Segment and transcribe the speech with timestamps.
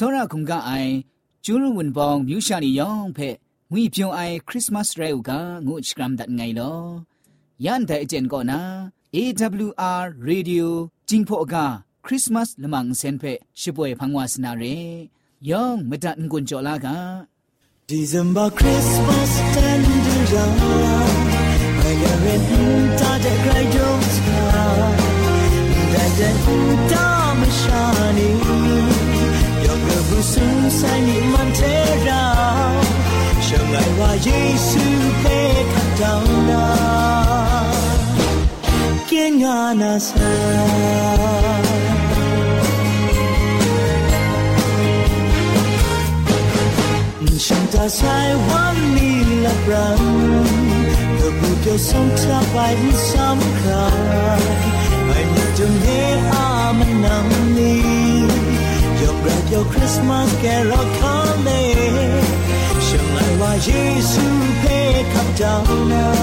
[0.04, 0.92] ောရခုံကအိုင်
[1.44, 3.28] ကျူးရဝန်ပောင်မြူရှာနီယောင်ဖဲ
[3.72, 5.30] ငွေပြုံအိုင်ခရစ်မတ်ရဲဥက
[5.66, 6.80] ငုချကရမ်ဒတ်ငိုင်လော
[7.64, 8.60] ယန်တဲ့အကျင်ကောနာ
[9.14, 10.66] AWR Radio
[11.08, 11.66] จิงพอกา
[12.06, 13.24] คริสต์มาสละมังเซนเพ
[13.60, 14.64] ชิป่วยพังวาสนาเร
[15.50, 16.98] ยองมดันกุนจอลากา
[17.92, 20.56] December Christmas tender young
[21.88, 22.42] I got it
[23.00, 24.90] ta de cry don't cry
[25.92, 26.30] that the
[26.90, 28.69] dam shani
[30.11, 31.73] young who soon sai ni man te
[32.05, 32.23] ra
[33.47, 34.85] shang ai wa yesu
[35.23, 35.39] pe
[35.73, 36.63] kat down na
[39.09, 39.33] kin
[39.81, 40.31] na sa
[47.47, 48.17] ฉันจะใช้
[48.47, 50.01] วันนี้ละบรัง
[51.15, 52.41] เธอพูดจะส่งเธอ
[59.01, 59.25] ไป
[59.95, 62.07] สำคัญไม่มี
[65.39, 66.20] จงเฮอา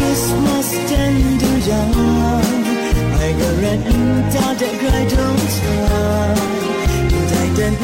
[0.00, 1.94] Christmas tender young
[3.26, 5.52] I got red and dark that cry don't
[7.16, 7.78] And I didn't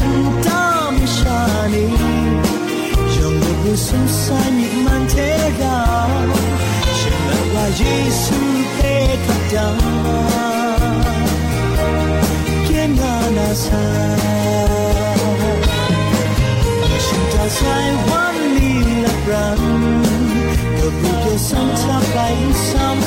[0.46, 1.88] dumb shiny
[3.16, 3.52] Young the
[4.08, 6.32] sign it man take out
[6.98, 8.32] Shimmer why Jesus
[8.80, 9.78] pay cut down
[12.68, 13.34] Can on
[17.04, 20.05] Shimmer does One want me
[21.46, 22.18] พื่อพูดจะส่งเธอไป
[22.68, 23.06] สำ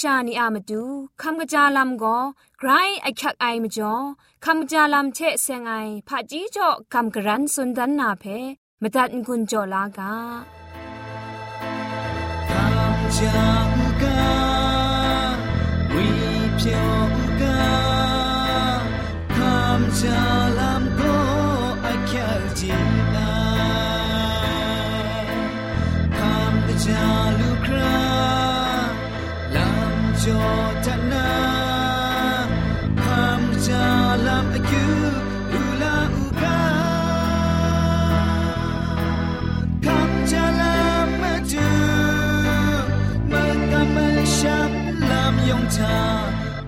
[0.00, 0.82] ชานีอามาดู
[1.22, 2.18] คำกระจาลำก็
[2.58, 2.70] ไกร
[3.02, 3.94] ไอคักไอมาจ่อ
[4.44, 5.72] คำกระจาลำเชะเซงไอ
[6.08, 8.24] ผาจีจ่อคำกระรันสุนดันนาเพ
[8.82, 10.12] มาตัดกุญจ่อลากา
[12.50, 13.46] camcha
[15.94, 16.06] we
[16.58, 17.58] pyoga
[19.36, 20.18] camcha
[20.48, 20.53] lam ko
[30.24, 31.28] cam cha lukra lam jo ทนา
[33.02, 33.86] คำจา
[34.26, 34.86] ลามอายุ
[35.52, 36.62] อุลาอุกา
[39.84, 40.76] คำจาลา
[41.06, 41.70] มมาดู
[43.30, 44.72] มันกำมันชับ
[45.10, 46.00] ลามยงทา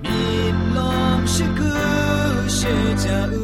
[0.05, 0.23] มี
[0.77, 0.79] ล
[1.19, 1.73] มชิกุ
[2.55, 2.61] เช
[3.05, 3.43] จาอู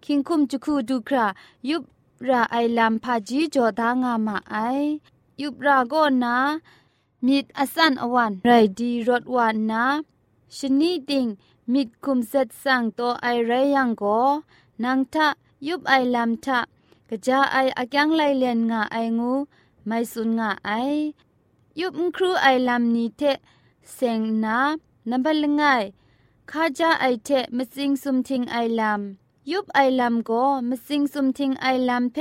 [0.03, 1.25] คิงคุมจุคูดูครา
[1.69, 1.83] ยุบ
[2.29, 4.55] ราไอลำพาจีจอดางามาไอ
[5.41, 6.37] ยุบราก็นะ
[7.25, 8.49] มิดอสันอวันไร
[8.79, 9.85] ดีรถวันนะ
[10.57, 11.27] ชนีดิง
[11.73, 14.03] มิดคุมเซตสังโตไอไรยังโก
[14.83, 15.27] นังทะ
[15.67, 16.59] ยุบไอลำทะ
[17.09, 19.33] กะจาไออักยังไลเลียนงาไองู
[19.85, 20.71] ไม่สุนงาไอ
[21.79, 23.21] ยุบครูไอลำนี้เท
[23.93, 24.57] เซงนา
[25.09, 25.83] นับลง่าย
[26.49, 32.17] ข้าจะไอเทมสิงสุมทิงไอลำ ยุบไอลำก็มสิงสุมทิงไอลำเพ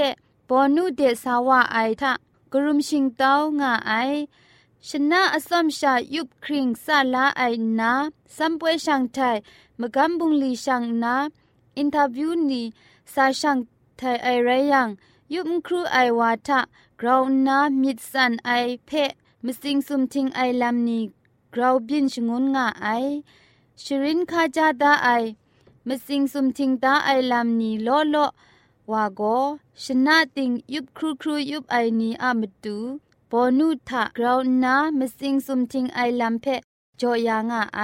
[0.48, 2.12] ปอนูเดสาวาไอทะ
[2.52, 3.92] กรุมชิงเต้างาไอ
[4.88, 7.42] ชนะอสมชายุบคริงซาลาไอ
[7.78, 7.92] นา
[8.36, 9.36] สัมปวยช่างไทย
[9.80, 11.14] มกัมบุงลีช่างนา
[11.76, 12.62] อินทาวิวนี
[13.12, 13.58] ซาช่าง
[13.96, 14.88] ไทยไอไรยัง
[15.34, 16.60] ยุบครูไอวาทะ
[17.00, 18.50] กราวนามิดสันไอ
[18.86, 18.90] เพ
[19.44, 21.00] มสิงสุมทิงไอลำนี
[21.54, 22.88] กราวบินชงุนงาไอ
[23.82, 25.08] ชรินคาจาดาไอ
[25.88, 28.16] มสิงสุมทิงตาไอลำนี้โลโล
[28.92, 29.22] วาโก
[29.82, 32.76] ชนะติงยุบครูครูยุบไอนี้อามตู
[33.30, 36.46] ปอนุทะกราวนา มสิงสุมทิงไอลำเพ
[37.00, 37.80] จอยางาไอ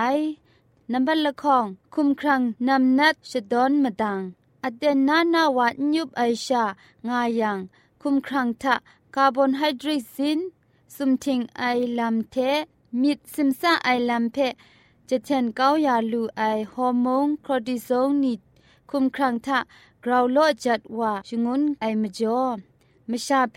[0.93, 4.21] นับบัลละคองคุมครังนำนัดชดอนมดัง
[4.65, 6.65] อเดนนานาวายุบไอชา
[7.09, 7.59] งายัง
[8.03, 8.75] คุมครังทะ
[9.15, 10.39] คาร์บอนไฮเดรตซิน
[10.97, 11.65] สุมทิงไอ
[11.99, 12.37] ลำเท
[13.03, 14.39] มิดซิมซาไอลำเพ
[15.09, 16.43] จะเทนเก้ายาลูไอ
[16.73, 18.41] ฮอร์โมนคอร์ติซอลนิด
[18.91, 19.59] คุมครังทะ
[20.05, 22.43] กราวโลจัดว่าชงุนไอมจ่อ
[23.11, 23.57] มชาเพ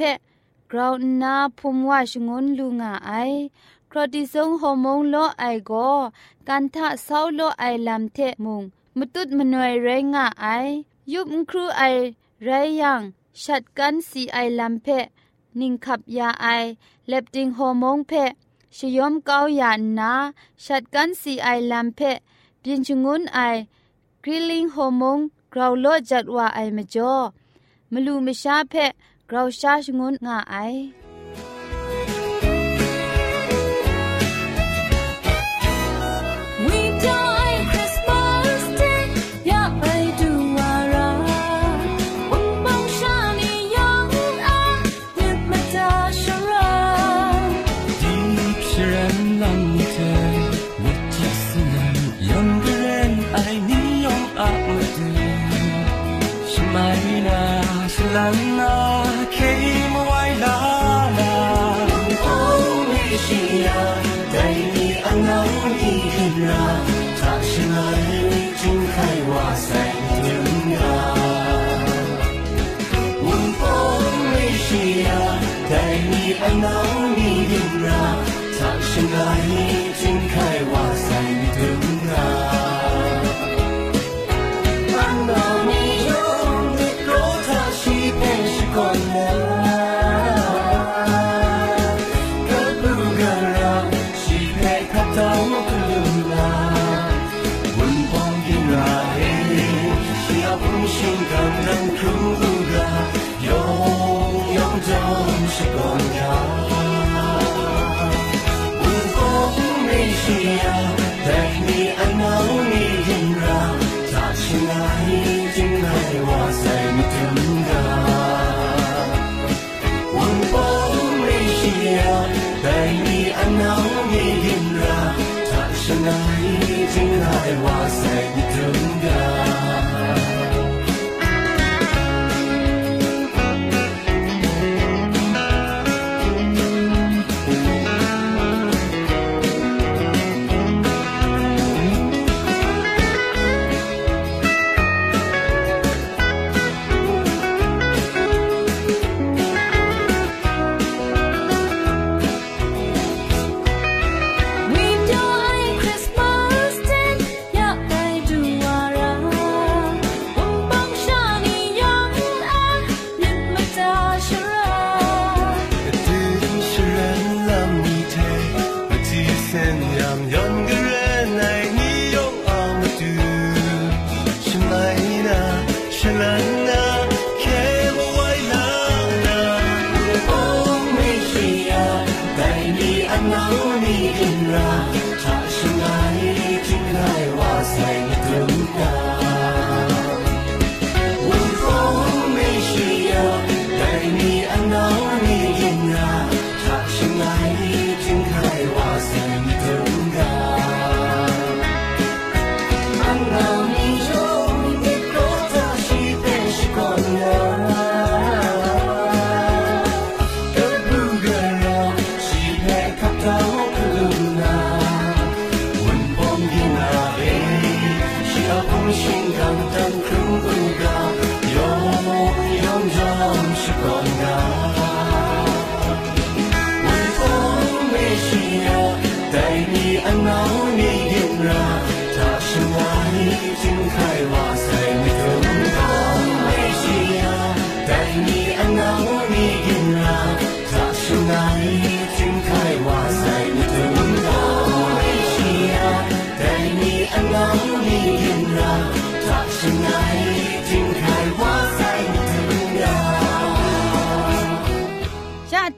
[0.71, 3.11] กราวนาพุมว่าชงุนลูงาไอ
[3.91, 5.71] คอร์ติซอลฮอร์โมนโลไอโก
[6.47, 8.63] กันทะเศร้าโลไอลำเทมุง
[8.97, 10.47] มตุดมนวยไรงาไอ
[11.13, 11.83] ยุบครูไอ
[12.43, 12.49] ไร
[12.81, 13.01] ยัง
[13.43, 15.05] ชัดกันสีไอลำเพะ
[15.59, 16.47] นิงขับยาไอ
[17.07, 18.31] เล็บดิงฮอร์โมนเพะ
[18.75, 20.11] ชยอมเกาหยานนา
[20.65, 21.99] ชัดกันสีไอลัมเพ
[22.61, 23.39] ปียนชงุนไอ
[24.23, 25.19] กริลลิงโฮมง
[25.53, 27.15] กราวโลจัดว่าไอมจ่อ
[27.91, 28.73] มลูมชาเพ
[29.29, 30.55] กราวชาชงุนงาไอ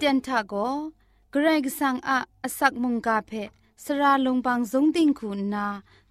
[0.02, 0.54] เตียนทาโก
[1.32, 3.32] เกรกสังอาอสักมุงกาเพ
[3.84, 5.68] สระลงบางสงติงคุณนา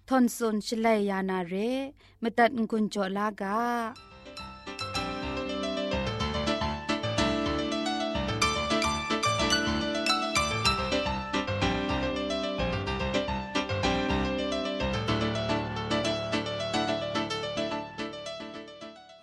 [0.07, 1.53] ทอนซนชลัยยานาเร
[2.21, 3.59] มตัดกุญจลากา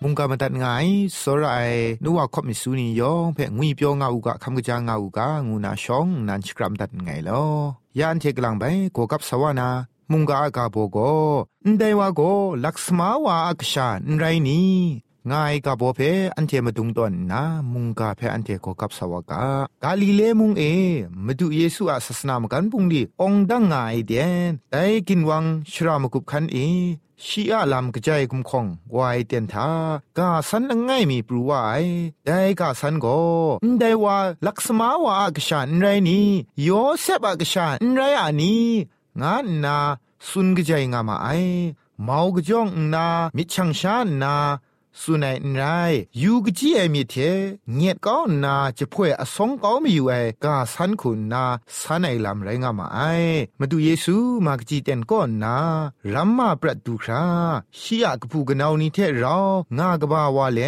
[0.01, 0.65] มุงกามาตัดไง
[1.21, 1.71] สราย
[2.03, 7.43] นัวคบมิสูนียองเพ่งุยเปียวงาอุกะคำกะจางาอุกะงูนาชองนันชกรัมตัดไงลอ
[7.99, 8.63] ยานเทกลังไป
[8.93, 9.69] โกกับสวานา
[10.11, 10.97] มุงกาอากาโบโก
[11.65, 12.21] นไดวาโก
[12.65, 14.73] ลักษมาวาอักชานไรนี่
[15.31, 15.99] ง่ายกาโบเพ
[16.35, 19.43] อันเทมาดุงตอนนะมุงกาเพอันเทโกกับสวากา
[19.83, 20.63] กาลิเลมุงเอ
[21.25, 26.57] มาดูเยซูอาศาสนามกันปุงดีองดังง่ายเดียนแต่กินวังชรามกุบคันเอ
[27.25, 28.65] ชีอาลามกระจายกุมคง
[28.97, 29.69] วายเตียนทา
[30.17, 31.83] กาสันง่ายมีปรูวาย
[32.25, 33.17] ได้กาสันก็
[33.79, 36.27] ได้ว่าลักษมาวาอากชานไรนี่
[36.63, 36.69] โย
[37.01, 38.65] เซบอากชานไรอันนี้
[39.21, 39.77] งานนา
[40.27, 41.27] สุนกระจายงามาไอ
[42.03, 44.35] เมากระจองนามิชังชานนา
[45.01, 45.61] สุนัยไร
[46.21, 47.15] ยูกจีเอมีเท
[47.75, 50.13] เงียดก้อนนาจะพ่วยอสงก้ามีอยู่ไอ
[50.43, 51.43] กาสันคุณนา
[51.79, 52.99] สันไอลำไรงามาไอ
[53.59, 55.57] มาดูเยซูมากจีเตนก้อนนา
[56.13, 57.25] รัมมาประดูครา
[57.79, 59.37] ชียกพูกนาวนี้เทเรา
[59.77, 60.59] งากบาวาเล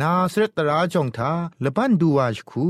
[0.00, 1.32] นาสรตราจงทา
[1.64, 2.68] ละปันดูวาชคู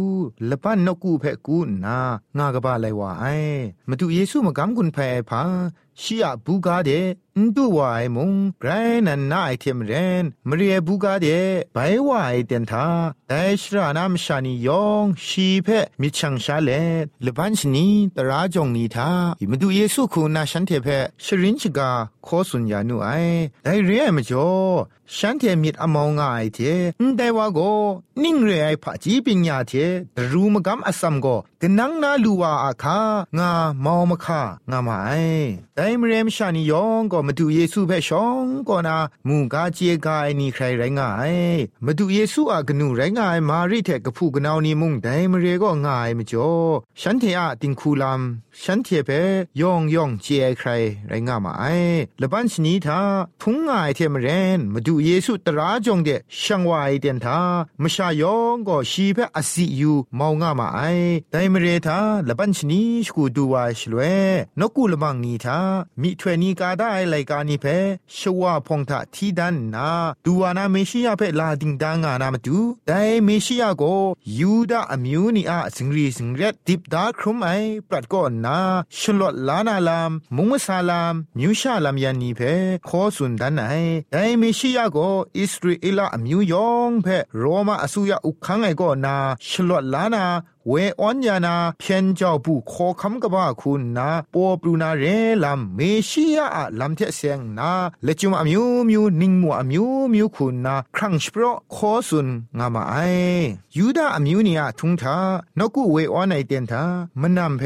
[0.51, 1.99] ละปันนกูเพกูนา
[2.39, 3.25] งากบาไลวาไอ
[3.89, 4.99] มาดูเยซูมากำกุนเพ
[5.31, 5.43] พา
[6.03, 6.91] ชียบูกาเด
[7.39, 8.71] นดูวายมุงไกร
[9.07, 11.27] นันนาไอเทมเรนมเรียบูกาเด
[11.75, 12.87] ไปวายเดนทา
[13.29, 15.69] แต่ชรานามชานิยองชีเพ
[16.01, 16.71] มิชังชาเล
[17.25, 17.87] ลบันชนี
[18.17, 19.11] ตราจงนีทา
[19.41, 20.89] อิมดูเยซูคูนาฉันเทเพ
[21.25, 21.91] ชรินชกา
[22.25, 23.09] โคสุญญานุไอ
[23.63, 24.51] แต่เรียมจ่อ
[25.17, 26.59] ฉันเทมิดอมองง่ายเท
[27.01, 27.61] นแต่ว่าโก
[28.23, 29.73] นิ่งเรไอผาจีปิญญาเท
[30.17, 31.27] ดรูมกำอสัมโก
[31.61, 32.99] กนังนาลูวาอาคา
[33.39, 33.51] งา
[33.85, 35.11] มอมคางามาไอ
[35.77, 38.97] แต่มเรมชานิยองก็มาดูเยซูเพ่ชองก็นา
[39.29, 41.35] มูกาเจกายนี่ใครไรงาย
[41.85, 46.51] มาดูเยซูอากนูไรงายมาริเทกพูกนาวนี่มุงแต่มเรก็ง่ายมจ่อ
[47.01, 48.21] ฉันเทอะติงคูลัม
[48.63, 49.11] ฉันเทเป
[49.61, 50.27] ยองยองเจ
[50.59, 50.69] ใคร
[51.09, 51.65] ไรงามาไอ
[52.21, 53.01] ละบันชนีทา
[53.41, 54.29] พุงง่ายเทมเร
[54.59, 57.41] นมาดูเยซูตราจงเดช่างวายเดียนทา
[57.83, 60.81] มชายองก็ชีเพอสิยูมาวงามาไอ
[61.31, 64.01] แต่มเรทาละบันชนีสกูดูวาชลเว
[64.61, 65.59] นกูละบังนีทา
[66.03, 67.67] มิถวยนีกาได้ไลกานีเพ
[68.17, 69.89] ชวาพงทะทีดันนา
[70.25, 73.83] ดูวานาเมชิยาเพลาดิงดางานามาดูแต่เมชิยาโก
[74.39, 77.49] ยูดาอมิวนีอาสิงรีสิงเรดดิบดาครุมไอ
[77.89, 78.59] ปรัดก่อนนา
[78.99, 82.41] ชลอดลานาลามมุงซาลามมิวชาลามยันนีเพ
[82.89, 83.73] ขอสุนดันไอ
[84.11, 84.99] แต่เมชิยาโก
[85.39, 89.15] อิสราเอลอมิวยองเพโรมาอสุยาอุคังไอก่อนนา
[89.49, 90.25] ชลอดลานา
[90.69, 95.05] เวออนยานาเพียนเจ้าผู้ขอคำกบ้าคุณนาปอปรูนาเร
[95.45, 97.71] ลัมเมชิยาอะลัมเทเซงนา
[98.05, 101.43] เลจุมอมิวมิวนิงมัวอมิวมิวคุณนาครั้งสเปร
[101.75, 102.95] ขอสุนงามาไอ
[103.77, 105.17] ยูดาอมิวเนียทุงทา
[105.59, 106.83] นกุเวออนไอเตียนทา
[107.21, 107.63] มนนำเพ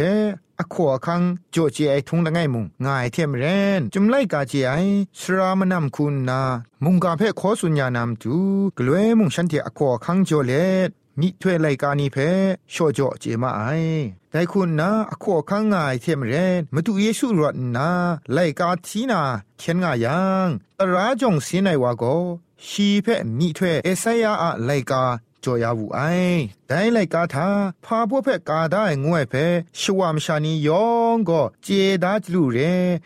[0.61, 3.45] อขวคังโจเจไอทุงละไงมุงง่ายเทมเร
[3.79, 4.73] นจุมไลกาเจไอ
[5.21, 6.41] สรามนำคุณนา
[6.85, 8.35] มุงกาเพขอสุญญานำจู
[8.79, 10.53] กลวยมุงฉันเทอขวคังโจเล
[11.23, 12.17] นิถวยไลกานีเพ
[12.71, 13.63] โชโจเจมาไอ
[14.31, 17.91] แต่คุณนะอขอข้างง่ายเทมเรนมาดูเยซูรอดนะ
[18.33, 19.23] ไลกาทีนา
[19.59, 20.49] เขียนง่ายยัง
[20.79, 22.15] ตราจงเสียในวาก็
[22.67, 23.07] ชีเพ
[23.39, 25.05] มิถวยเอสยาอะไลกา
[25.45, 26.01] จอยาวูไอ
[26.69, 27.49] แต่ไลกาทา
[27.85, 29.35] พาพวกเพกาได้งวยเพ
[29.81, 31.69] ชวามชานียองก็เจ
[32.05, 32.59] ดาจลูเร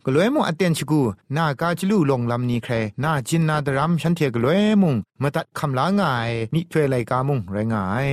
[0.07, 1.03] กลวยมุงอเตนชกู
[1.37, 2.73] นากาจลูลงลำนี้คร
[3.03, 8.09] นาจินนาดรัมฉันเทกลวยมุงมาตัดคำลางายมิถวไลกามุงไรงาย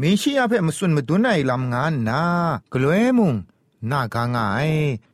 [0.00, 2.22] มีชียาเพมสุนมาดุนไอลำงานนา
[2.72, 3.34] กลวยมุง
[3.90, 4.68] နာကာငาย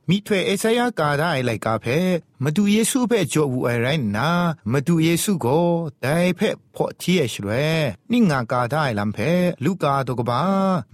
[0.08, 1.98] မိထွေအစရာကာဒိုင်လိုက်ကာဖဲ
[2.44, 4.30] မတူယေစုဖဲကြောဘူးအရိုင်းနာ
[4.72, 5.68] မတူယေစုကို
[6.04, 9.30] ဒိုင်ဖဲဖော့တီရဲ့ရွယ်နိငါကာဒိုင်လမ်ဖဲ
[9.64, 10.42] လူကာတော့ကပါ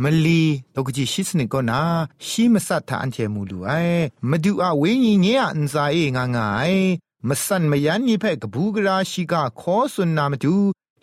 [0.03, 0.43] မလီ
[0.75, 1.81] တော့ကကြီးရှိစနကောနာ
[2.27, 6.85] ရှိမဆတ်တာအန်ချေမူလူအိုင်မတူအဝင်းကြီးညေအန်စာအေငါငိုင်
[7.29, 10.55] မဆန်မယန်နိဖဲကဘူးကရာရှိကခောဆွန်နာမတူ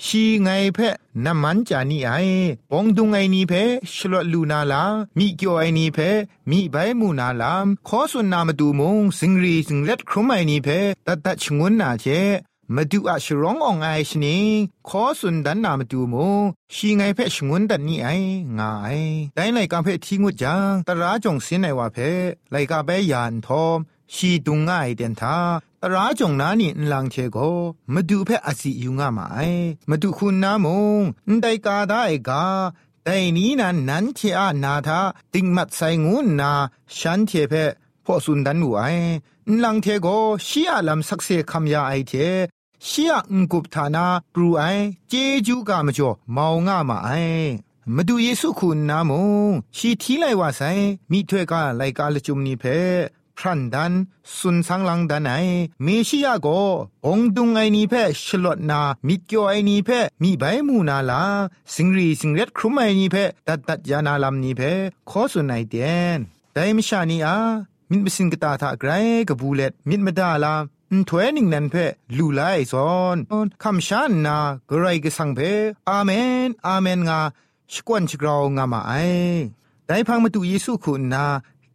[0.03, 2.11] งีเงียอันซาเองางายมสันมยันนี่เพกบูกราชิกาขอสุนนามาดูชีไงเพน้ำมันจานี่ไอ
[2.71, 3.53] ปองดุงไอนี่เพ
[3.93, 4.83] ชลวลูนาลา
[5.17, 5.99] มีเกียวไอนี่เพ
[6.49, 10.69] มีใบมูนาลามขอสุนนามาดูมงสิงรีสิงเล็ดครุมไอนี่เพ
[11.07, 12.05] ตัดตัดชงวนนาเจ
[12.75, 16.43] มาดูอาชร้ององไอชนิงขอสุนดันนามาดูมง
[16.73, 18.07] ชีไงเพชงวนดันนี่ไอ
[18.57, 18.87] งาไอ
[19.35, 21.97] แต่ไลกาเพทิ้งวจังตราจงเสินไอว่าเพ
[22.51, 23.77] ไลกาเปยานทอม
[24.13, 25.37] ชีตุงง่ายเดนทา
[25.83, 27.37] ตราจงนานี่ลังเชโก
[27.93, 29.39] มาดูเพออสิยุงามาไอ
[29.89, 30.67] มาดูคุณนาม
[30.99, 32.45] งนไดกาได้กา
[33.03, 34.99] แต่นี้นั้นนั้นเทอานาทา
[35.33, 36.51] ติงมัดใส่งูนา
[36.97, 37.53] ฉันเทเพ
[38.05, 38.81] พอสุนดันวไอ
[39.47, 40.07] นลังเทโก
[40.47, 42.13] ชีอาลัมสักเซคำยาไอเท
[42.87, 44.63] ชียงกุบฐานาปรูไอ
[45.09, 45.13] เจ
[45.47, 47.09] จูกามจ่อมาวง่ามาไอ
[47.95, 49.11] มาดูเยซูคุณนาม
[49.49, 50.61] งชีทีไลว่าไซ
[51.11, 52.65] มีถ้วยกาไลกาลจุมนีเพ
[53.41, 53.93] พรันดัน
[54.37, 55.33] สุนสังลังดันไอ
[55.83, 56.47] เมชิยาโก
[57.07, 57.93] องดุงไอนีเพ
[58.25, 59.89] ชลดนามิเกียวไอนีเพ
[60.23, 61.23] มีใบมูนาลา
[61.75, 63.15] สิงรีสิงเร็ดครุมไอนีเพ
[63.47, 64.61] ตัดตัดยานาลำนีเพ
[65.09, 66.19] ขอสุนไอเดียน
[66.53, 67.37] แต่มชานีอา
[67.89, 68.91] มินบสิงกตาทาไกร
[69.29, 70.53] กบูเลตมินมดาลา
[71.09, 71.75] ถวยนิงนันเพ
[72.17, 73.17] ลูไลซอน
[73.63, 74.37] คำชานนา
[74.69, 75.39] กรกสังเพ
[75.89, 76.11] อาเม
[76.47, 77.19] นอาเมนงา
[77.73, 78.93] ชกวนชกราวงามาไอ
[79.85, 81.25] แต่พังมาตุเยซูคุณนา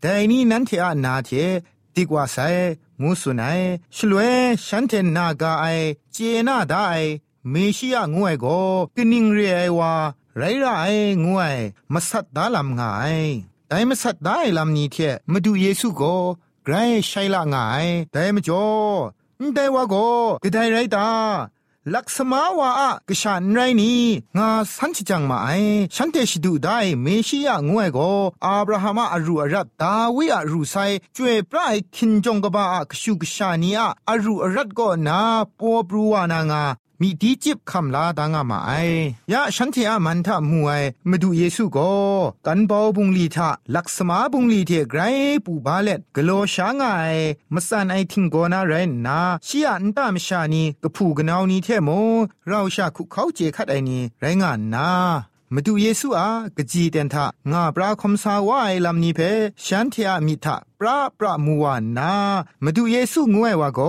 [0.07, 1.31] แต่นี้นั้นเทอานาเท
[1.95, 2.38] ดีกว่าไซ
[3.03, 3.61] งูสุนัย
[3.97, 4.33] ชลวย
[4.66, 5.66] ฉันเทนนากาไอ
[6.12, 6.16] เจ
[6.49, 6.88] นาได้
[7.51, 8.47] เมชิยงวยโก
[8.97, 9.92] กนิงเรียไอวา
[10.37, 10.66] ไรไร
[11.25, 11.57] งวย
[11.92, 13.19] มาสัตดาลำงาย
[13.69, 14.97] แต่มาสัตได้ลำนี้เท
[15.33, 16.03] มาดูเยซูโก
[16.64, 16.75] ไกร
[17.07, 18.66] ใช่ละงายแต่มาจ่อ
[19.55, 19.95] แต่ว่าโก
[20.42, 21.09] กระไดไรตา
[21.94, 24.03] ลักษมาวาอะกชันไรนี้
[24.37, 25.49] งาสันชิจังมาไอ
[25.94, 27.99] ฉันเตชิดูได้เมชิยงวยโก
[28.46, 30.75] อับราฮัมอารูอารัตดาวิอารูไซ
[31.16, 35.18] จวยปรายคินจงกบากชูกชานีอะอารูอารัตก็นา
[35.59, 36.64] ปอบรูวานางา
[37.01, 38.73] มีดีจิบคำลาดางามาไอ
[39.33, 41.93] ยะฉันเทอามันทะมวยมาดูเยซูก็
[42.47, 45.01] กันบอบุงลีทะลักษมาบุงลีเทไกร
[45.45, 46.87] ปูบาเลตกโลชางไอ
[47.55, 51.91] มสันไอทิงโกนาเรนนาชียอันตามชานีกะผูกนาวนีเทโม
[52.49, 54.91] เราชาคุเขาเจคัดไอนีไรงานนา
[55.55, 59.21] มาดูเยซูอากะจีเตนทะงาปราคมสาวายลำนี้เพ
[59.65, 62.13] ฉันเทียมิทะปราปรามัวานนา
[62.65, 63.81] มาดูเยซูงวยวาโก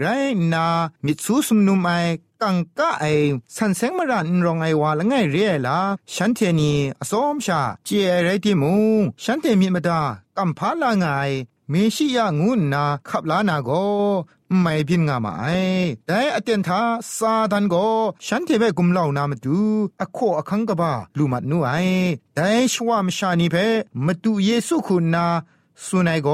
[0.00, 0.04] ไร
[0.52, 0.66] นา
[1.04, 1.90] มิซูสมนุมไอ
[2.42, 3.04] กังกะไอ
[3.56, 5.78] สันเซงมรันรองไอวาละไงเรียละ
[6.14, 7.90] ฉันเทนีอสอมชาเจ
[8.24, 8.72] ไรติมู
[9.24, 10.00] ฉันเทมิมดา
[10.36, 11.06] กัมพาลาไง
[11.70, 13.70] เมชิยางุนนาขับลานาโก
[14.60, 15.46] ไม่พินงามาไอ
[16.06, 16.80] แต่อเตียนทา
[17.16, 17.74] ซาดันโก
[18.26, 19.58] ฉันเทเบกุมเหล่านามาดู
[20.00, 21.70] อโคอคังกบาลูมัดนูไอ
[22.34, 23.56] แต่ชวามชานีเพ
[24.06, 25.26] มาดูเยซูคุณนา
[25.86, 26.28] สุนัยโก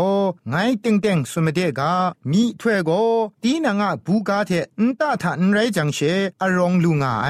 [0.48, 1.92] ไงเต็งเต็งสุมเดกา
[2.30, 2.90] มีถ้วยโก
[3.42, 5.98] ตีนางะบูกาเทนตาทานไรจังเช
[6.40, 7.28] อรองลุงไอ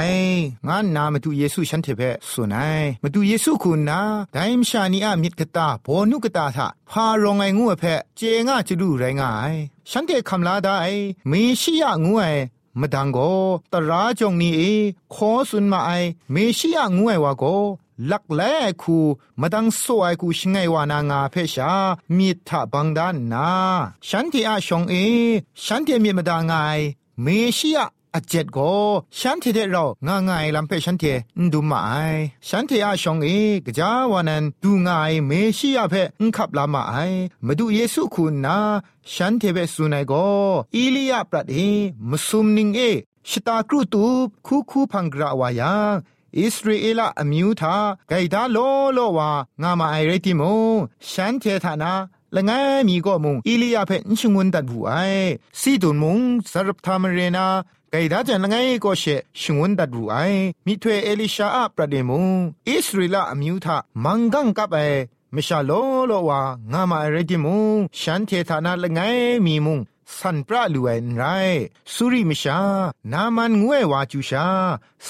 [0.69, 4.01] งานนามาดูเยซูฉันเทเพสุนัยมาดูเยซูคุณนา
[4.33, 7.85] ไดมชานีอามิดกตาโบนุกตาทาพารองไองูเพ
[8.17, 9.55] เจงะจะดูไรงาย
[9.91, 10.77] ฉันเทคำลาได้
[11.29, 12.25] เมชิยะงูไอ
[12.81, 13.19] มดังโก
[13.73, 14.75] ตราจงนี้
[15.15, 15.91] ขอสุนมาไอ
[18.11, 18.41] ลักแล
[18.83, 18.99] คู
[19.41, 21.73] มาดังสวยกูชงไงวานางาเพชา
[22.17, 23.51] มีทะบังดานนา
[24.09, 24.95] ฉันที่อาชงเอ
[25.65, 26.53] ฉันที่มีมาดางไง
[27.23, 27.27] เม
[27.59, 28.73] ชิยะอาเจ็ดก็
[29.19, 31.17] ฉันที่เดเราง่ายง่ายลำเพฉันที่
[31.53, 31.91] ดูมาไอ
[32.49, 33.29] ฉันที่อาชงเอ
[33.67, 36.95] กจาวานันดูง่ายเมชิยะเพนขับลามาไอ
[37.47, 38.59] มาดูเยซูคุณนา
[39.13, 40.27] ฉันที่เบสุนัยก็
[40.75, 41.57] อีลียาปรัดเอ
[42.11, 42.81] มสุมนิงเอ
[43.31, 44.07] ชตากรุตู
[44.47, 45.97] คูคูพังกราวายัง
[46.41, 47.77] อิสราเอลอมิวทา
[48.09, 48.59] ไกดาโล
[48.95, 49.31] โลวา
[49.63, 50.43] งามาไอเรติโม
[51.11, 51.93] ฉันเทธานา
[52.35, 52.51] ละไง
[52.89, 54.93] มีก็มุงอิลียาเพนชงวนตัดผู้ไอ
[55.61, 56.21] ซีดุนมุง
[56.51, 57.47] สรับทามเรนา
[57.91, 59.05] ไกดาจันละไงก็เช
[59.41, 60.17] ชงวนตัดผู้ไอ
[60.67, 62.25] มิถวเอลิชาอัประเดมุง
[62.69, 64.79] อิสราเอลอมิวทามังกังกับไอ
[65.35, 65.73] มชาโล
[66.07, 66.41] โลวา
[66.73, 67.57] งามาไอเรติมุ
[68.01, 69.01] ฉันเทธานาละไง
[69.47, 69.81] มีมุง
[70.19, 71.23] สันปราลูเอนไร
[71.95, 72.61] สุริมชา
[73.13, 74.47] นามันงวยวาจูชา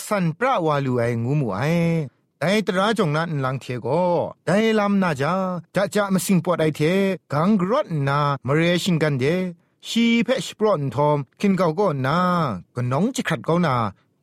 [0.06, 1.60] สันปราวาลูเองูมูไอ
[2.38, 3.86] แต่ตราจงนั้นลังเทโก
[4.46, 5.34] แต่ลำนาจา
[5.74, 6.80] จะจะมาสิงปอดไอเท
[7.32, 9.24] กังกรดนามเรชิงกันเด
[9.88, 12.18] ชีเพชปรอนทอม คินเกาก็นา
[12.74, 13.74] ก็น้องจะขัดเกานา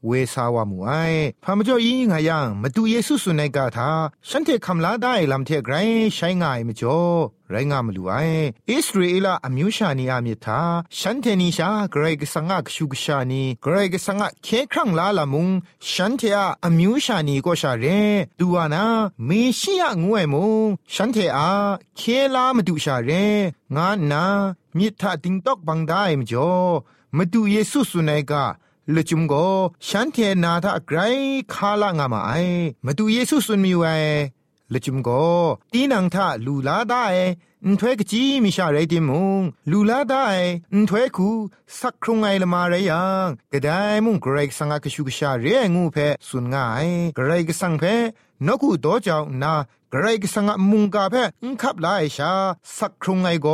[0.08, 0.90] เวสาวามูไอ
[1.44, 3.92] พามจ่อยิงหายังมาดูเยซูสุในกาทา
[4.30, 5.76] ฉันเทคำลาได้ลำเทไกร
[6.16, 7.00] ใช้ง่ายมจ่อ
[7.50, 8.14] ไรงามลูไอ
[8.70, 10.62] อิสราเอลอมิวชานีอามิทา
[11.00, 15.48] ฉันเทนิชาเกรกสังกชุกชานีเกรกสังกเคครั้งลาละมุง
[15.92, 17.86] ฉันเทอาอมิวชานีก็ชาเร
[18.40, 18.86] ดูวานา
[19.26, 21.52] เมชิยงวยมุงฉันเทอา
[21.98, 22.02] เค
[22.36, 23.12] ลามาดูชาเร
[23.76, 24.24] งานนา
[24.78, 26.54] มิทาติงตอกบังได้มจ่อ
[27.18, 28.46] มาดูเยซูสุนัยกา
[28.96, 29.34] ลุจุมโก
[29.88, 31.00] ฉันเทนาทาไกร
[31.54, 32.32] คาลางามาไอ
[32.86, 33.84] มาดูเยซูสุนมีไว
[34.74, 35.10] ลุจุมโก
[35.74, 37.06] ตีนังทาลูลาได้
[37.64, 39.42] อุ้นถ้วยกจีมิชาไรติมุง
[39.72, 40.26] ลูลาได้
[40.74, 41.30] อุ้นถ้วยคู
[41.80, 43.70] สักครุงไอละมาไรยังกระได
[44.06, 47.84] มุงไกรกสังกชุกชาเรียงูเพสุนง่ายไกรกสังเพ
[48.48, 49.54] นกูโตเจ้านา
[49.92, 52.32] ไกรกสังมุงกาเพอุ้นขับไลชา
[52.78, 53.48] สักครุงไอโก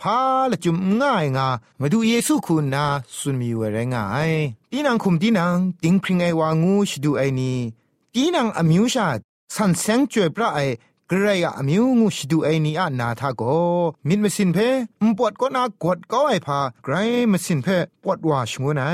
[0.00, 0.18] พา
[0.50, 1.48] ละจุมง่ายงา
[1.80, 2.84] มาดูเยซูคุณนา
[3.16, 4.32] สุนมีเวรง่าย
[4.70, 7.58] ตีนังคุมตีนังติงพริงไอวางูชดูไอนี้
[8.14, 9.08] ตีนังอมิวชา
[9.54, 10.60] สันเซงจวยพระไอ
[11.10, 11.28] กระไร
[11.58, 13.42] อมิวงูชดูไอนี้อะนาทาโก
[14.08, 14.58] มิดมสินเพ
[15.02, 16.94] มปวดก็นากดก็ไอพาไกร
[17.32, 17.68] มสินเพ
[18.02, 18.86] ปวดว่าชงวนไอ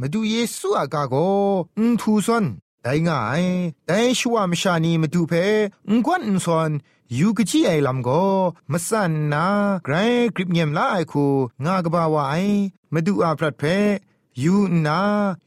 [0.00, 1.14] มาดูเยซูอากาโก
[1.78, 2.44] อุทูซอน
[2.82, 3.44] ได้ง่าย
[3.86, 5.32] แต่ชัวมชานีมาดูเพ
[5.90, 6.70] งกวนอุซอน
[7.18, 8.10] ยูกจีไอลำโก
[8.72, 9.46] มสันนา
[9.84, 9.94] ไกร
[10.34, 11.26] กริบเงียมลาไอคู
[11.64, 12.34] งากบาวาไอ
[12.92, 13.64] มาดูอาพรัดเพ
[14.42, 14.54] ยู
[14.86, 15.00] นา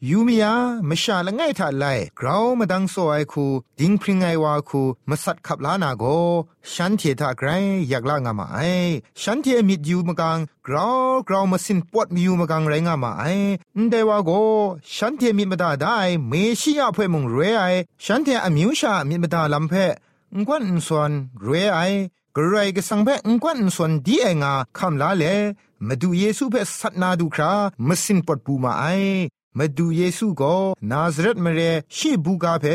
[0.10, 0.54] ยูมียา
[0.89, 1.86] มชาละไงทัดไล
[2.19, 3.45] กราวมาดังโซไอคู
[3.80, 6.04] ดิงพริงไอวาคูมาสัดขับลานาโก
[6.73, 7.49] ฉันเททาไกร
[7.89, 8.60] อยากลางามาไอ
[9.21, 13.23] ฉันเทมิดยูมกังกราวกราวมาสินปวดมียูมกังไรงามาไอ
[13.89, 14.32] เดวาโก
[14.95, 15.97] ฉันเทมิดมาดาได้
[16.28, 17.63] เมชิยาเพ่มงเรไอ
[18.06, 19.76] ฉันเทอมิวชามิดมาดาลำเพ
[20.41, 21.11] งวนส่วน
[21.43, 21.79] เรไอ
[22.35, 25.25] กระไรก็สังเพงกวนส่วนดีเองาคำลาเล
[25.87, 27.51] มาดูเยซูเพสัตนาดูครา
[27.87, 28.85] มสินปดปูมาไอ
[29.57, 30.55] มาดูเยซูก็
[30.91, 31.59] นาซเรตมาเร
[31.95, 32.65] ชีบูกาเพ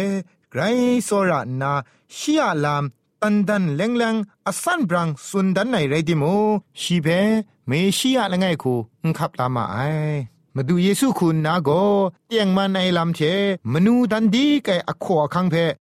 [0.51, 0.61] ไกร
[1.05, 1.73] โซรานา
[2.17, 2.85] ชียลาม
[3.23, 4.15] ตันดันเลงเลง
[4.47, 6.25] อสันบรังสุนดันในไรดิโม
[6.81, 7.07] ชีเพ
[7.67, 9.79] เมชียละไงคูอุคับลามาไอ
[10.55, 11.71] มาดูเยซูคุณนาโก
[12.27, 13.21] เตียงมันในลำเท
[13.73, 15.57] มนูดันดีไกอขวคังเพ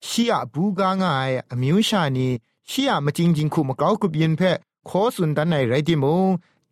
[0.07, 2.29] ชียบูกาง่ายอมิวชานี
[2.71, 4.43] ชียมาจริงจริงคุมเกากรุบยินเพ
[4.89, 6.05] ขอสุนดันในไรดิโม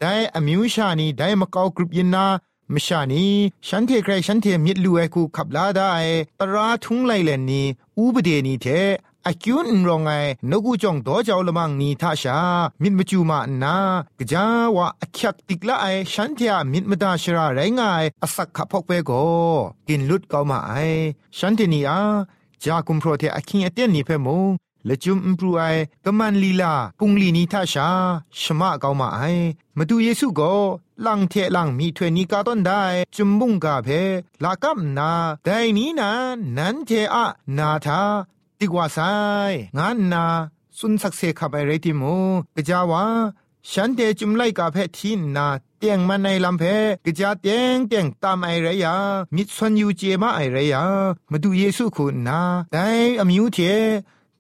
[0.01, 0.15] ได้
[0.47, 2.27] มิวชานีได้มาเกากรุบยินนา
[2.75, 3.25] มชานี
[3.69, 5.93] ฉันเทใครฉันเทมิดลูไอคูขับลาได้
[6.41, 7.63] ตราทุงไลเลนนี
[7.97, 8.67] อูบเดนีเท
[9.27, 10.11] อากิวนรองไง
[10.51, 12.39] นกูจงโตเจ้าละมังนีทาชา
[12.83, 13.75] มิดมจูมาหนา
[14.19, 14.45] กะจา
[14.77, 19.11] วะอักยักติกละไอฉันเทอะมิดมดาชราไรงายอสักขะพกเปโก
[19.89, 20.73] กินลุดเกามาไอ
[21.39, 22.01] ฉันเทนีอา
[22.63, 24.51] จากุมโปรเทอคิงเอเตียนนีเพมง
[24.89, 25.63] ละจุมปรูไอ
[26.05, 27.89] กมันลีลาปุงลีนีทาชา
[28.41, 29.21] ชมะเกามาไอ
[29.77, 30.41] มาดูเยซูโก
[31.07, 32.83] ลังเทลังมีถวยนีกาต้นได้
[33.17, 33.89] จุมบุงกาเพ
[34.43, 35.11] ลากัมนา
[35.45, 36.11] ไดนี้นา
[36.57, 37.27] นันเทอะ
[37.59, 38.01] นาทา
[38.59, 38.99] ติกว่าไซ
[39.77, 40.25] งานนา
[40.79, 42.15] สุนสักเซขับไปเรติมู
[42.57, 43.05] กะจาวา
[43.71, 45.47] ฉันเดจุมไลกาเพทินนา
[45.79, 46.65] เตียงมันในลำเพ
[47.05, 48.95] กะจาเตียงเตียงตามไอไรยา
[49.35, 50.85] มิดซอนยูเจมาไอไรยา
[51.31, 52.41] มาดูเยซูคุณนา
[52.73, 52.89] ได้
[53.21, 53.59] อมิวเท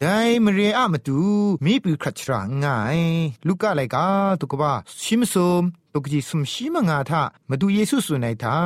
[0.00, 1.20] ได้มเรียอะมาดู
[1.64, 2.98] มีปือครัชรางง่าย
[3.46, 4.06] ลูกกะไลกา
[4.40, 4.72] ตุกบะ
[5.02, 8.58] ชิมซุมตุกจีสุมชิมงาทามาดูเยซูสุนัยทา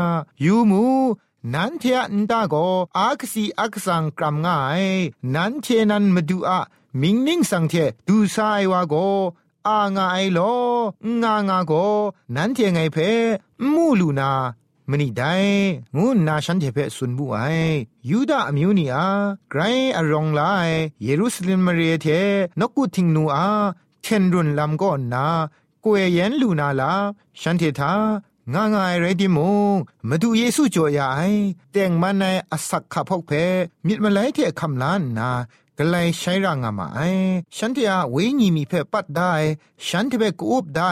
[0.45, 0.85] ยูมู
[1.55, 2.55] นันเทอะนตาโก
[2.99, 4.85] อากซีอักสังกรัมง่าย
[5.35, 6.61] นันเทนันมาดูอะ
[7.01, 7.75] มิงนิงสังเท
[8.09, 8.95] ดูซายวาโก
[9.69, 10.41] อางาไอโล
[11.23, 11.73] งางาโก
[12.35, 12.97] นันเทไงเพ
[13.75, 14.31] มูลูนา
[14.91, 15.35] มนี่ได้
[15.97, 17.39] งูนาฉันเทเพสุนบุไอ
[18.11, 19.09] ยูดาอมิวนีอา
[19.51, 19.61] ไกร
[19.97, 20.41] อรองไล
[21.03, 22.07] เยรูซาเล็มมาเรียเท
[22.61, 23.49] นกุทิงนูอา
[24.03, 25.27] เทนรุนลำก็นนา
[25.85, 26.93] กวยเย็นลูนาลา
[27.41, 27.93] ฉันเทธา
[28.55, 29.39] งางายไรดิม
[29.75, 29.77] ง
[30.09, 31.33] มาดูเยซูจ่อยาย
[31.73, 33.31] แต่งมันในอสักขับพกเพ
[33.87, 35.31] มิดมาไลเทคำล้านนา
[35.83, 37.01] กลายใช้ร่างมาไอ
[37.57, 39.33] ฉันที่อาเวงีมีเพปัดได้
[39.87, 40.91] ฉันที่เปกูบได้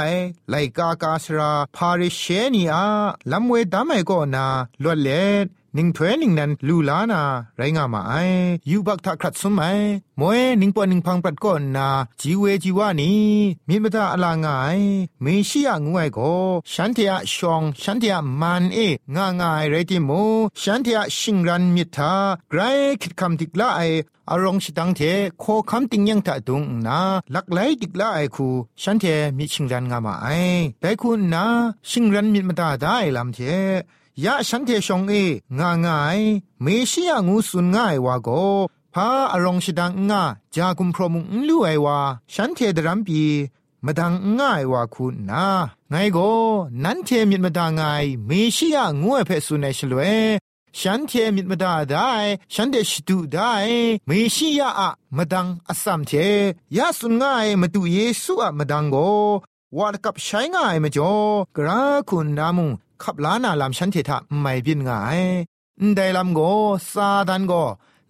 [0.51, 2.23] ไลกากาสราพาริเช
[2.55, 2.87] นีอา
[3.33, 4.47] ลำเวดามไอก็นา
[4.83, 5.47] ลวดเล็ด
[5.79, 7.23] นิงเพนิงนันลูลานา
[7.57, 8.15] ไรงามาไอ
[8.71, 9.79] ยูบักทักขัดสมัย
[10.21, 11.89] มวยนิงปอนิงพังปัดก่อนนา
[12.21, 13.13] จีเวจีวานี
[13.69, 14.79] มีมตาอลางาย
[15.23, 16.19] เมชิยงวยโก
[16.73, 18.79] ฉันเทียชองฉันเทียมันเอ
[19.17, 20.11] งางายไรติโม
[20.61, 22.13] ฉันเทียชิงรันมิทา
[22.49, 22.61] ไกร
[23.03, 23.83] คิดคำติกละไอ
[24.31, 25.01] อารมณ์สิตังเท
[25.41, 27.01] โคคำติงยังตะตุงนา
[27.35, 28.49] ลักไลติกละไอคู
[28.83, 29.05] ฉันเท
[29.37, 30.27] มีชิงรันงามาไอ
[30.81, 31.45] แต่คุณนา
[31.91, 33.41] ชิงรันมิมาตาได้ลำเท
[34.25, 35.15] ยะฉันเทชงเอ
[35.59, 36.19] งางาย
[36.63, 38.29] เมชิยงูสุนง่ายวาโก
[38.95, 40.23] พาอารมณ์สิดังงา
[40.55, 41.99] จากุมพรมุงลู่ไอวา
[42.35, 43.23] ฉันเทดรัมปี
[43.85, 45.47] มาดังง่ายวาคุณนา
[45.91, 46.19] ไงโก
[46.85, 50.01] นันเทมิดมาดางายเมชิยงูเอเพสุนเนชลเว
[50.79, 52.11] ฉันเทมิดมาดาได้
[52.53, 53.53] ฉันเดชดูได้
[54.07, 56.13] เมชิยาอะมาดังอสัมเท
[56.77, 58.97] ยาสุนง่ายมาดูเยซูอะมาดังโก
[59.79, 61.13] วาดกับใช้ง่ายมาจ่อ
[61.57, 62.71] กระคุณนามุง
[63.03, 65.21] ขับล้านาลำฉันเถทะไม่บินงาย
[65.97, 66.41] ได้ลำโก
[66.93, 67.55] ซาดันโก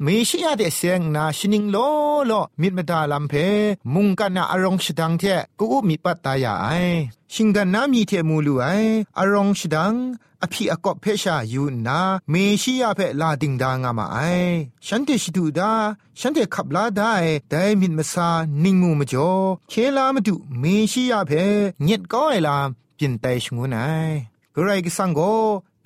[0.05, 1.77] มีชียาเดเสียงนาชินิงโล
[2.27, 3.35] โลมิดมดาลำเพ
[3.94, 5.22] มุงกันนาอารมณ์ชดังเท
[5.59, 6.85] กูมีปัตตายาย
[7.33, 8.66] ชิงกันนามีเทมูลูไอ
[9.18, 9.94] อารมณ์ชดัง
[10.42, 14.18] อภิอกอบเพชาอยู่นาเมชียาเพลาดิงดางามาไอ
[14.87, 15.72] ฉันเตชิดูดา
[16.20, 17.14] ฉันเตขับลาได้
[17.51, 18.29] ได้มินมาซา
[18.62, 19.33] นิงมูมจ่อ
[19.70, 21.33] เคลามาดูเมชียาเพ
[21.85, 25.21] เงียดก้อยลำมเป็นไตชงูนายะไรกิสังโก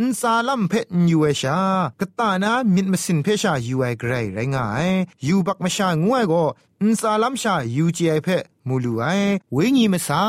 [0.01, 1.59] นซาลัมเพนยูเอชา
[2.01, 4.89] กตานามิดมสินเพชายูไอเกรไรง่าย
[5.27, 6.45] ยูบักมชางวยก็
[6.89, 8.29] นซาลัมชายูจีไอเพ
[8.69, 9.05] มูลูไอ
[9.53, 10.21] เวงีมสา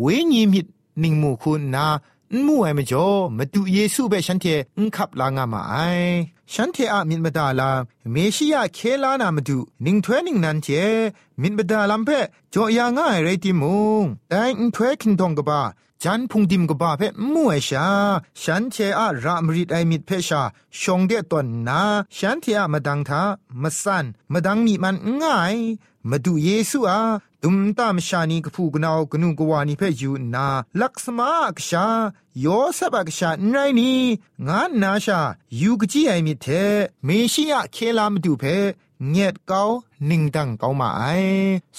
[0.00, 0.66] เวงีมิด
[1.02, 1.86] นิงมูคุณนา
[2.46, 4.46] มู่ไอมจ่อมาดูเยซูเบฉันเท
[4.78, 5.74] นขับลางามาไอ
[6.54, 7.70] ฉันเทอะมินบดาลา
[8.10, 10.68] เมชิยาเคลานามาดูนิงถ้วนิงนันเจ
[11.42, 12.10] มินบดาลัมเพ
[12.54, 15.60] จ่อยางง่ายไรติมุงแต่อินถ้วคินทองกบ้า
[16.02, 17.86] จันพุงดิมกบ้าเพมู่ไอชา
[18.42, 20.42] ฉันเทอะรามริดไอมิดเพชา
[20.80, 21.82] ชงเดตอนนา
[22.16, 23.22] ฉันเทอะมาดังทา
[23.62, 25.56] มาสันมาดังมีมันง่าย
[26.10, 27.00] มาดูเยซูอา
[27.44, 30.46] ดุมตามชานีกพูกนาวกนูกวานีเพยูนา
[30.80, 31.86] ลักษมากชา
[32.40, 33.92] โยเซบกชาไนนี
[34.46, 35.20] งานนาชา
[35.60, 36.46] ยูกจีไอมิเท
[37.04, 38.44] เมชิยะเคลามดูเพ
[39.10, 39.62] เงียดเกา
[40.08, 41.02] นิ่งดังเกามาไอ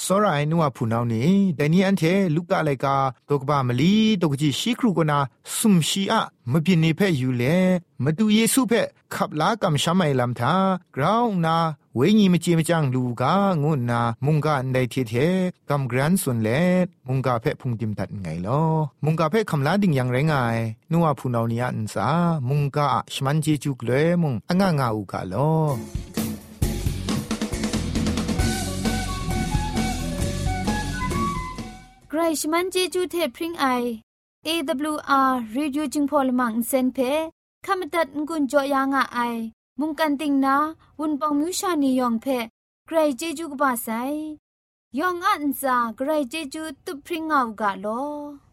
[0.04, 2.04] สรายนัวผู้นานี่แต่นี่อันเท
[2.36, 2.96] ลูกกะไลกา
[3.30, 5.18] ตกบามลีตกจีชิครูกนา
[5.58, 6.22] สุมชีอะ
[6.52, 7.44] มบินีเพยูเล
[8.04, 8.74] มาดูเยซูเพ
[9.16, 10.56] ขับลากำชามไอลำทา
[10.96, 11.58] กราวนา
[11.96, 15.14] เวงีมจีมจังลูกางุนนามุงกาในเทเท
[15.70, 16.50] กำกรันส่วนเล
[17.08, 18.64] มุงกาเพพุงดิมตัดไงลอ
[19.06, 20.58] มุงกาเพคำลาดิ่งยังไรงาย
[20.92, 22.08] นัวผู้นานี่อันสา
[22.50, 25.52] มุงกาชมันเจจุกเลยมุงอ่างงาอูกาลอ
[32.10, 33.66] ใครชมันเจจูเทพริงไอ
[34.48, 37.14] AWR Reducing Polymer Insen phe
[37.66, 39.36] ขมตัดงุนจอยางอ้าย
[39.80, 40.56] มุงกันติงนา
[41.00, 42.26] วุนปองมิวชานียองเพ
[42.86, 43.88] ใครเจจูกบาไซ
[45.00, 48.53] ยองอันซาใครเจจูตุพริงเอากาโลอ